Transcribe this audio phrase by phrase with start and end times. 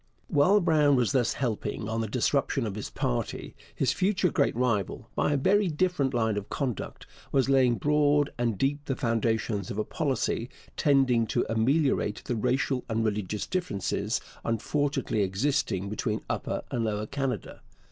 [0.29, 5.11] While Brown was thus helping on the disruption of his party, his future great rival,
[5.13, 9.77] by a very different line of conduct, was laying broad and deep the foundations of
[9.77, 16.83] a policy tending to ameliorate the racial and religious differences unfortunately existing between Upper and
[16.83, 17.61] Lower Canada.